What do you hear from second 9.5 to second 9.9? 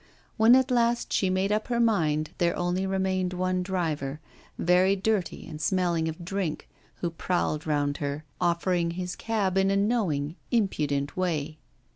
in a